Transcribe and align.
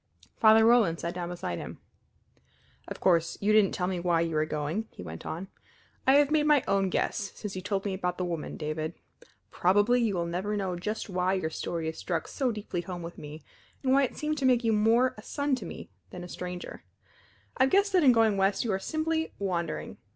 Father 0.35 0.65
Roland 0.65 0.99
sat 0.99 1.13
down 1.13 1.29
beside 1.29 1.59
him. 1.59 1.77
"Of 2.87 2.99
course 2.99 3.37
you 3.39 3.53
didn't 3.53 3.73
tell 3.73 3.85
me 3.85 3.99
why 3.99 4.21
you 4.21 4.33
were 4.33 4.47
going," 4.47 4.87
he 4.89 5.03
went 5.03 5.27
on. 5.27 5.47
"I 6.07 6.13
have 6.13 6.31
made 6.31 6.47
my 6.47 6.63
own 6.67 6.89
guess 6.89 7.31
since 7.35 7.55
you 7.55 7.61
told 7.61 7.85
me 7.85 7.93
about 7.93 8.17
the 8.17 8.25
woman, 8.25 8.57
David. 8.57 8.95
Probably 9.51 10.01
you 10.01 10.15
will 10.15 10.25
never 10.25 10.57
know 10.57 10.75
just 10.75 11.07
why 11.07 11.33
your 11.35 11.51
story 11.51 11.85
has 11.85 11.99
struck 11.99 12.27
so 12.27 12.51
deeply 12.51 12.81
home 12.81 13.03
with 13.03 13.19
me 13.19 13.43
and 13.83 13.93
why 13.93 14.01
it 14.01 14.17
seemed 14.17 14.39
to 14.39 14.45
make 14.47 14.63
you 14.63 14.73
more 14.73 15.13
a 15.19 15.21
son 15.21 15.53
to 15.57 15.67
me 15.67 15.91
than 16.09 16.23
a 16.23 16.27
stranger. 16.27 16.83
I 17.57 17.65
have 17.65 17.71
guessed 17.71 17.93
that 17.93 18.03
in 18.03 18.11
going 18.11 18.37
west 18.37 18.63
you 18.63 18.71
are 18.71 18.79
simply 18.79 19.33
wandering. 19.37 19.97